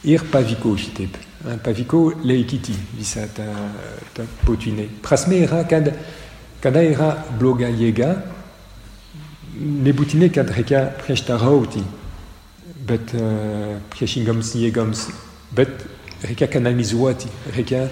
[0.04, 1.16] Ir paviko kiteb
[1.62, 3.44] paviko leikiti visa ta
[4.14, 5.92] ta potine prasme era kad
[6.60, 8.22] kada era bloga yega
[9.60, 11.82] nebutine kad reka presta rauti
[12.86, 15.08] bet uh, piashingams niegams
[15.52, 15.68] bet
[16.22, 17.88] reka kanalmizuati reka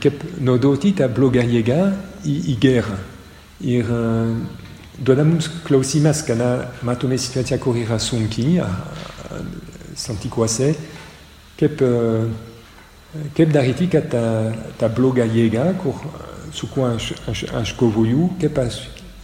[0.00, 1.92] kep nodoti ta bloga yega
[2.24, 2.98] i, i gera
[3.60, 4.32] ir uh,
[4.98, 9.42] donamums clausimas kana matome situatia corrira sunki a, a
[9.94, 10.74] santiquase
[11.56, 12.24] kep uh,
[13.34, 14.24] kep dariti ka ta,
[14.78, 15.94] ta bloga yega kur
[16.52, 18.80] su quoi un, un, un shkovoyu kep as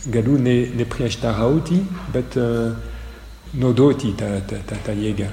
[0.06, 1.82] galu ne, ne priashta rauti
[2.12, 2.72] bet uh,
[3.54, 5.28] nodoti ta, ta, ta, ta yega.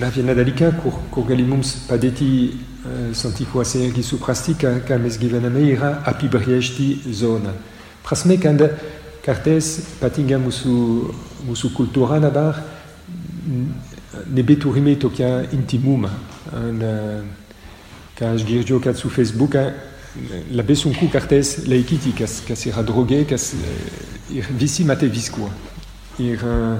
[0.00, 2.52] La viena dalika kur, kur galimums padeti
[2.84, 3.12] uh,
[5.60, 7.52] ira apibrieshti zona.
[8.02, 8.70] Prasme kanda
[9.22, 11.12] kartes patinga musu,
[11.44, 12.62] musu kultura nabar
[14.26, 16.08] ne beturime tokia intimum.
[16.52, 17.22] Un, uh,
[18.18, 19.54] kat su Facebook
[20.50, 23.52] la besunku kartes laikiti kas kas ira droge kas
[24.30, 25.50] ir visi mate viskua
[26.18, 26.78] ir uh,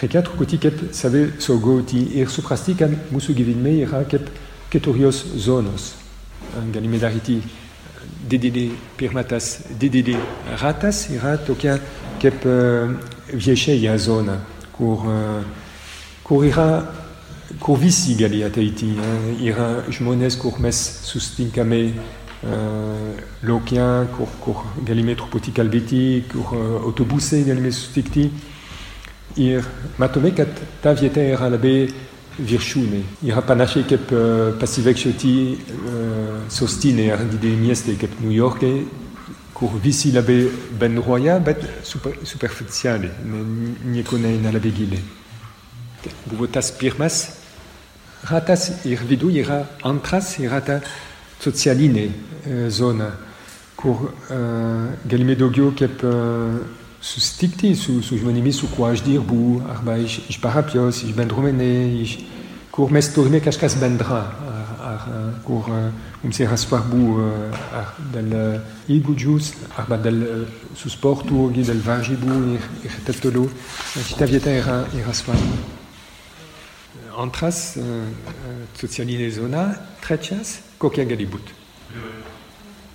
[0.00, 4.28] rekatru koti kep save so goti ir suprasti kan musu givinme ira kep
[4.70, 5.94] ketorios zonos.
[6.56, 7.42] Un galimedariti
[8.28, 10.16] dedede pirmatas dedede
[10.62, 11.78] ratas ira tokia
[12.18, 12.90] kep uh,
[13.32, 14.38] vieche ya zona.
[14.72, 15.04] Kur
[16.24, 16.94] kur ira
[17.60, 21.92] kur visi gali ataiti uh, ira jmones kur mes sustinkame
[22.44, 28.30] uh, lokien kur kur galime tropoti kalbeti kur uh, autobuse galime sustikti
[29.36, 29.62] ir
[29.98, 30.48] matome kat
[30.82, 31.88] ta vieta era labe
[32.38, 38.64] virshune ira panache kep uh, pasivek shoti uh, sostine ar di mieste kep New York
[39.54, 43.10] kur visi labe ben roya bet super, superficiale
[43.84, 44.98] ni kone na labe gile
[46.26, 47.36] buvotas pirmas
[48.24, 50.80] ratas ir vidu ira antras irata
[51.40, 52.10] socialine
[52.46, 53.10] uh, zona
[53.76, 53.96] kur
[54.30, 56.10] uh, galime dogio kep uh,
[57.00, 62.18] sustikti su su jmenimi su kuaj dir bu arba ich parapios ich ben dromene ich
[62.70, 64.22] kur mes torne kaskas bendra
[64.80, 65.00] ar
[65.44, 65.64] kur
[66.24, 71.34] um se ar dal igu jus arba dal su sportu
[72.20, 72.32] bu
[74.94, 75.36] ir swar
[77.16, 77.78] antras
[78.80, 81.44] socialine zona trechas kokia galibut.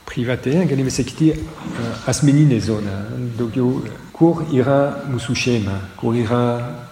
[0.06, 2.96] Private gani mesekiti uh, asmenine zona
[3.38, 6.42] dogio kur ira musu shema kur ira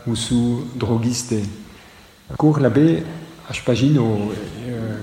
[0.06, 1.39] musu drogiste
[2.38, 3.03] kur labe
[3.49, 4.34] ashpagino uh,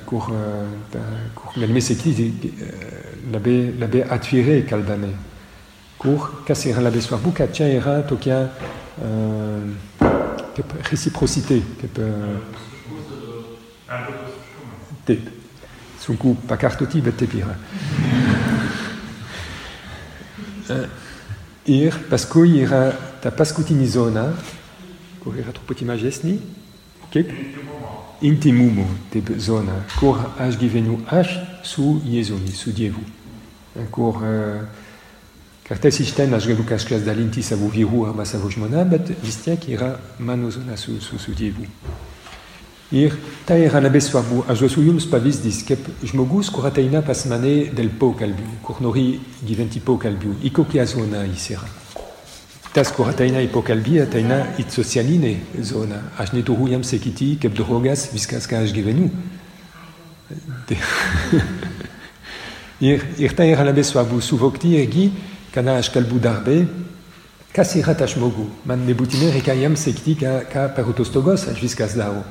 [0.07, 0.97] kur uh,
[1.35, 5.11] kur gani mesekiti uh, labe labe atviré kalbame
[5.99, 8.39] kur kasira labe soir buka tia ira tokia
[9.03, 9.63] uh,
[10.91, 12.61] réciprocité kep uh,
[16.01, 17.57] tep sunku pakartoti bet tepira
[21.67, 24.35] ir pasko ira ta paskutini zona
[25.21, 25.53] kur ira
[27.11, 27.31] kep
[28.21, 31.29] intimumo te zona kur až givenu až
[31.63, 33.01] su jezoni su dievu.
[33.91, 34.67] Kur uh,
[35.69, 40.51] Cartes isten až galu kaskas dalinti savu viru arba savu jmona, bet vistiak ira mano
[40.51, 41.65] zona su, su, su dievu.
[42.93, 43.15] Ir
[43.47, 47.89] ta era na beswabu a jo su yums pavis dis kep jmogus kurataina pasmane del
[47.89, 51.69] po kalbu, kur nori giventi po kalbu, iko ki azona isera.
[52.75, 58.09] Tas kurataina ipo kalbi ataina it socialine zona, až ne turu yam sekiti kep drogas
[58.13, 59.11] viskas ka až givenu.
[62.81, 65.13] ir, ir ta era na beswabu suvokti ergi,
[65.55, 66.67] kana až kalbu darbe,
[67.55, 72.25] kasirat až mogu, man nebutine rekayam sekiti ka, perutostogos až viskas dao.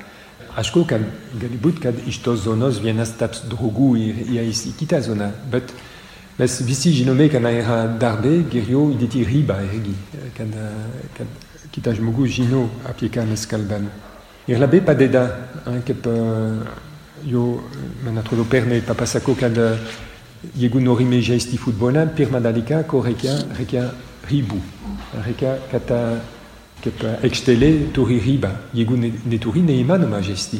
[0.56, 1.02] Asko kad
[1.42, 5.64] galibut kad isto zonos vienas taps drogu ikita zona, but
[6.40, 9.96] mes visi ginome kan era darbe gerio ideti riba ergi,
[10.38, 10.48] kad
[11.18, 11.28] kad
[11.72, 11.94] kita
[16.08, 16.66] uh,
[17.26, 17.62] yo
[18.04, 19.58] manatro perne papasako kad
[20.56, 23.92] yegu norime jaisti futbola pir madalika ko reka reka
[24.30, 24.62] ribu.
[25.26, 25.58] Reka
[26.80, 30.60] kata kep extele turi riba, yegu ne, turi ne ima no majesti.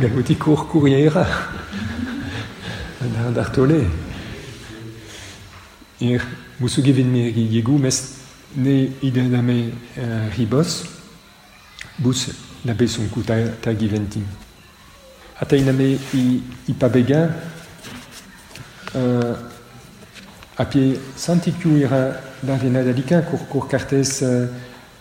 [0.00, 1.26] Galmoti kur kuriera.
[3.34, 3.84] D'artole.
[6.00, 6.22] Ir
[6.60, 8.14] musu gevin me yegu mes
[8.56, 10.84] ne idedame uh, ribos,
[11.98, 12.30] bus
[12.64, 14.22] nabe son kuta ta giventi.
[15.40, 17.28] Ata iname i, i pabega,
[18.94, 19.34] uh,
[20.56, 21.76] apie santiku
[22.44, 24.46] ira Darvina Dalika, kur, kur cartes uh,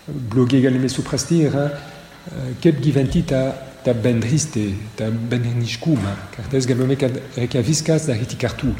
[0.08, 3.54] blogue galime suprasti era uh, kep giventi ta,
[3.84, 8.74] ta bendriste, ta bendriniskuma, cartes galome kad reka viskas da riti kartu.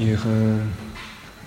[0.00, 0.60] Ir uh,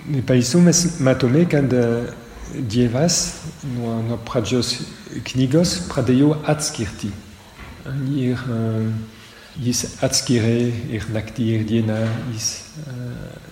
[0.08, 2.08] ne paiso mes matome kad uh,
[2.54, 3.42] dievas
[3.76, 4.80] no, no pragios
[5.24, 7.12] knigos pradeio atskirti.
[8.16, 8.88] Ir uh,
[9.60, 13.49] is atskire ir nakti ir diena is uh,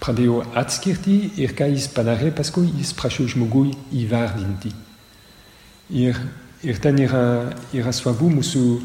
[0.00, 4.72] pradeo atskirti ir kais panare pasko is prashuj mugui ivar dinti.
[5.90, 6.16] Ir
[6.62, 8.80] ir tan ira ira swabu musu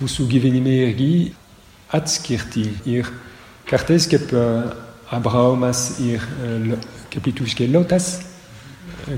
[0.00, 1.32] musu givenime ergi
[1.92, 3.06] atskirti ir
[3.66, 4.32] kartes kep
[5.10, 6.78] Abrahamas ir uh,
[7.10, 8.22] kepitus ke lotas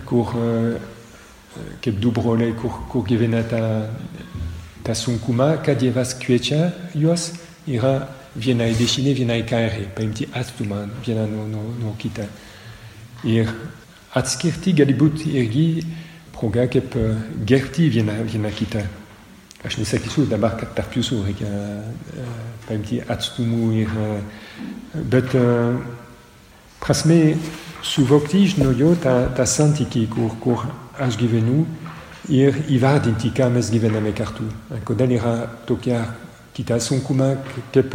[0.06, 0.80] kur uh,
[1.80, 3.90] kep dubrole kur kur givenata
[4.82, 7.32] ta sunkuma kadievas kuecha ios
[7.66, 12.26] ira viena e decine, viena e caere, pa imti attuman, viena no, no, no kita.
[13.24, 13.48] Ir
[14.18, 15.84] atskirti galibut ergi
[16.32, 17.16] proga kep uh,
[17.46, 18.82] gerti viena, viena kita.
[19.62, 22.30] Aš nesakysiu dabar, kad tarp jūsų reikia uh,
[22.68, 23.92] paimti atstumų ir...
[23.92, 24.40] Uh,
[25.08, 25.78] bet uh,
[26.82, 27.36] prasme
[27.82, 30.66] suvokti žinojo tą, tą santykį, kur, kur
[31.02, 31.62] aš gyvenu
[32.32, 34.46] ir įvardinti, ką mes gyvename kartu.
[34.86, 35.34] Kodėl yra
[35.66, 36.02] tokia
[36.52, 37.36] kita sunkuma
[37.72, 37.94] kep,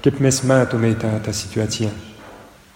[0.00, 1.90] kep mesma tome ta, ta situația.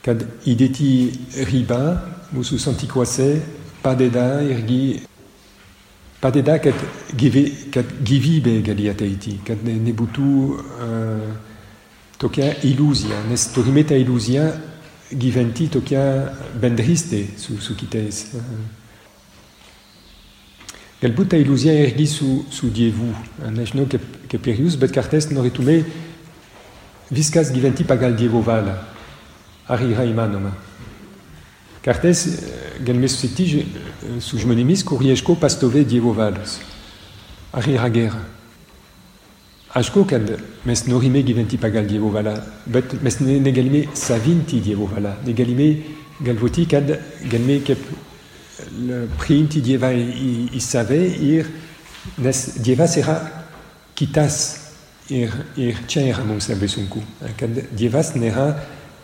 [0.03, 1.11] Kad ideti
[1.51, 2.03] riba,
[2.33, 3.43] musu santi kwase,
[3.83, 5.03] padeda ergi,
[6.21, 6.75] padeda kat,
[7.17, 11.27] give, kat givibe galiateiti, kat ne, ne butu uh,
[12.19, 14.47] tokia illusia, nes torimeta illusia
[15.11, 18.27] giventi tokia bendriste su, su kites.
[21.03, 23.11] Galbuta illusia ergi su, su dievu,
[24.49, 25.83] ir jūs, bet kartais norėtume
[27.13, 28.79] viskas gyventi pagal dievo valią.
[29.69, 30.55] Ar yra įmanoma?
[31.85, 32.23] Kartais
[32.81, 33.67] galime susitikti
[34.25, 36.57] su žmonėmis, kur ieško pastovė dievo valios.
[37.53, 38.23] Ar yra gera?
[39.77, 40.33] Aišku, kad
[40.65, 42.39] mes norime gyventi pagal dievo valią,
[42.73, 45.69] bet mes negalime savinti dievo valią, negalime
[46.25, 46.89] galvoti, kad
[47.29, 47.85] galime kaip
[48.87, 51.47] le priinti Dieva i, i save ir
[52.63, 53.17] Dieva sera
[53.95, 54.67] kitas
[55.11, 57.03] ir ir tjera mums abesunku
[57.39, 58.55] kad Dievas nera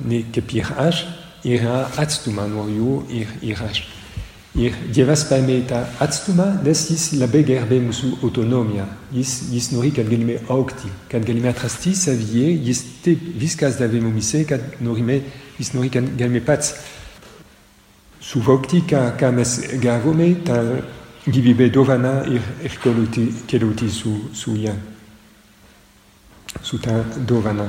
[0.01, 1.05] ne kepir ash
[1.45, 3.83] ira atstuma norio ir irash
[4.55, 8.87] ir Dievas paimeta atstuma nes is la begerbe musu autonomia.
[9.15, 10.89] Is is nori kad gelime aukti.
[11.09, 15.23] Kad gelime atrasti savie is te viskas dave mumise kad norime
[15.59, 16.75] is nori kad gelime pats
[18.23, 20.63] suvokti ka kames gavome ta
[21.27, 24.75] givibe dovana ir erkoluti keluti su su ya
[26.63, 27.69] su ta dovana.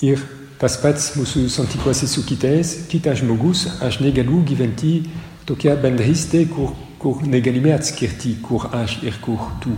[0.00, 0.18] Ir
[0.58, 5.02] paspats musu santiquase su kites kitaj mogus až negalu giventi
[5.44, 9.76] tokia bendriste kur kur negalime atskirti kur až ir kur tu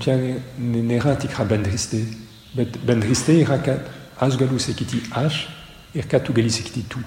[0.00, 2.04] pian nera tikra bendriste
[2.54, 3.80] bet bendriste irakat
[4.20, 5.48] až galu sekiti až
[5.94, 6.98] ir ką tu gali sakyti tu.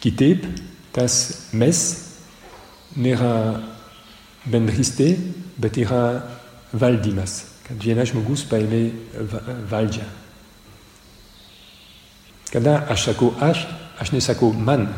[0.00, 0.46] Kitaip,
[0.96, 1.80] tas mes
[5.60, 6.22] bet yra
[6.72, 8.80] valdymas, kad vienas žmogus paėmė
[9.70, 10.06] valdžią.
[12.50, 13.66] Kada aš sakau aš,
[14.56, 14.88] man,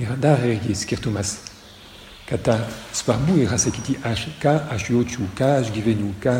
[0.00, 1.36] yra dar irgi skirtumas.
[2.26, 2.56] Kad ta
[2.96, 6.38] svarbu yra sakyti aš, ką aš jaučiu, ką aš gyvenu, ką,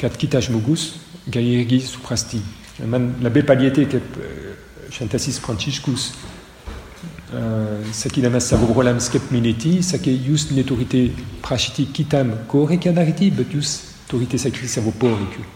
[0.00, 0.92] kad kitas žmogus
[1.86, 2.40] suprasti.
[2.86, 3.12] Man
[4.92, 6.10] Šventasis Pranciškus
[7.96, 11.06] sakydamas savo broliams kaip minėti, sakė, jūs neturite
[11.44, 13.78] prašyti kitam, ko reikia daryti, bet jūs
[14.10, 15.46] turite sakyti savo poreikius.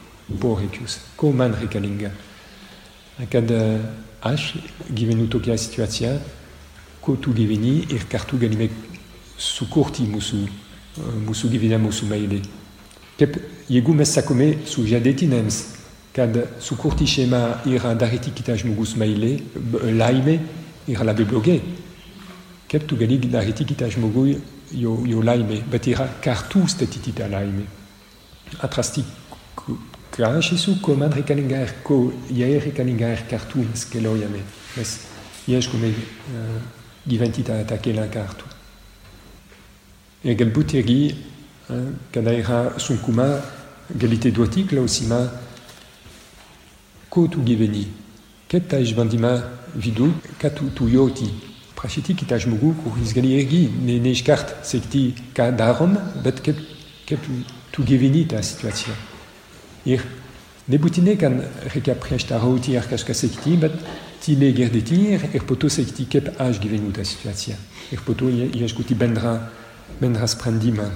[0.41, 0.99] poreikius.
[1.17, 2.11] Ko man reikalinga.
[3.31, 3.53] Kad
[4.23, 4.55] aš
[4.91, 6.17] gyvenu tokią situaciją,
[7.01, 8.71] ko tu gyveni ir kartu galime
[9.39, 10.41] sukurti mūsų,
[11.29, 12.41] mūsų gyvenimą, mūsų meilę.
[13.21, 13.37] Kaip
[13.69, 15.76] jeigu mes sakome su žadėtinėms,
[16.17, 19.35] kad sukurti šeimą yra daryti kitą žmogus meilė,
[19.93, 20.39] laimė,
[20.89, 21.59] yra labai blogai.
[22.71, 24.39] Kaip tu gali daryti kitą žmogui
[24.73, 27.67] jo, jo laimė, bet yra kartu statyti tą laimę.
[28.65, 29.05] Atrasti
[30.17, 30.95] ką aš esu, ko
[32.65, 34.41] reikalinga ir kartu mes keliaujame.
[34.77, 34.99] Mes
[35.49, 36.61] ieškome uh,
[37.07, 38.49] gyventi tą, tą kelią kartu.
[40.25, 43.29] Ir galbūt irgi, uh, kada yra sunkuma,
[43.93, 45.21] galite duoti klausimą,
[47.17, 47.87] ko tu gyveni,
[48.53, 49.33] kaip tą išbandymą
[49.81, 50.11] vidų,
[50.41, 51.31] ką tu, tu jauti.
[51.77, 57.25] Prašyti kitą žmogų, kuris gali irgi ne, neiškart sakyti, ką darom, bet kaip
[57.73, 58.97] tu gyveni tą situaciją.
[59.89, 60.05] Ir
[60.73, 61.41] nebūtinai, kad
[61.71, 63.81] reikia prieštarauti ar kažką sakyti, bet
[64.25, 67.57] tyliai girdėti ir, ir po to sakyti, kaip aš gyvenu tą situaciją.
[67.97, 69.39] Ir po to ieškoti bendrą,
[70.01, 70.91] bendrą sprendimą.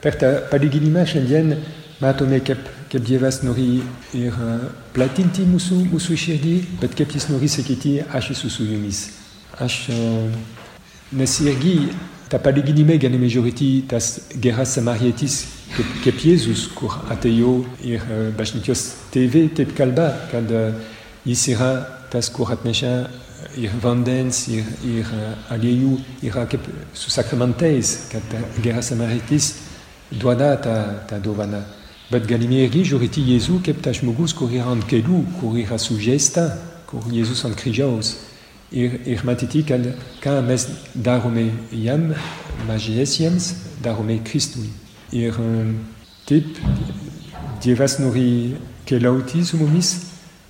[0.00, 1.56] Per tą palyginimą šiandien
[2.00, 3.80] matome, kaip, kaip Dievas nori
[4.18, 4.34] ir
[4.94, 9.04] platinti mūsų, mūsų širdį, bet kaip jis nori sakyti, aš esu su jumis.
[9.62, 9.76] Aš,
[12.30, 14.10] tą palyginimą galime žiūrėti tas
[14.42, 15.40] geras samarietis,
[15.76, 17.54] kaip, kaip Jėzus, kur atėjo
[17.86, 18.04] ir
[18.38, 18.84] bažnyčios
[19.14, 20.50] tėvė taip kalba, kad
[21.26, 21.72] jis yra
[22.10, 22.94] tas, kur atneša
[23.58, 25.10] ir vandens, ir, ir
[25.50, 29.54] aliejų, yra kaip su sakramentais, kad geras samarietis
[30.10, 31.70] duoda tą.
[32.10, 35.54] Bet galime irgi žiūrėti Jėzų kaip tas žmogus, kur yra ant kelių, kur
[37.14, 38.16] Jėzus ant kryžiaus.
[38.74, 39.84] Ir, ir matyti, kad
[40.22, 42.08] ką mes darome jam,
[42.66, 43.52] mažiesiems,
[43.82, 44.72] darome Kristui.
[45.14, 45.38] Ir
[46.26, 46.58] taip
[47.62, 48.56] Dievas nori
[48.90, 49.92] keliauti su mumis,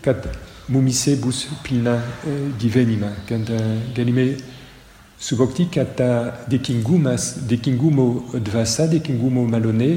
[0.01, 0.31] kad
[0.69, 1.99] mumise bus pilna
[2.61, 3.53] gyvenimą, kad
[3.97, 4.31] galime
[5.21, 6.11] suvokti, kad ta
[6.49, 8.09] dėkingumas, dėkingumo
[8.49, 9.93] dvasia, dėkingumo malonė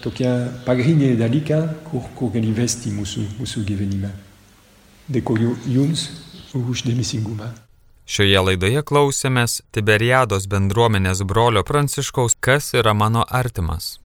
[0.00, 4.10] yra tokia pagrindinė dalyka, kur, kur gali vesti mūsų, mūsų gyvenimą.
[5.10, 6.10] Dėkoju Jums
[6.54, 7.52] už dėmesingumą.
[8.06, 14.00] Šioje laidoje klausėmės Tiberiados bendruomenės brolio Pranciškaus Kas yra mano artimas.